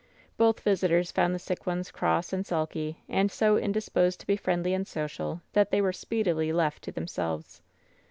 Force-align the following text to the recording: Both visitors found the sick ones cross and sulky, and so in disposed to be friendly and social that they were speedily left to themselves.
Both 0.35 0.61
visitors 0.61 1.11
found 1.11 1.35
the 1.35 1.37
sick 1.37 1.67
ones 1.67 1.91
cross 1.91 2.33
and 2.33 2.43
sulky, 2.43 3.03
and 3.07 3.29
so 3.31 3.55
in 3.55 3.71
disposed 3.71 4.19
to 4.21 4.25
be 4.25 4.35
friendly 4.35 4.73
and 4.73 4.87
social 4.87 5.43
that 5.53 5.69
they 5.69 5.79
were 5.79 5.93
speedily 5.93 6.51
left 6.51 6.81
to 6.85 6.91
themselves. 6.91 7.61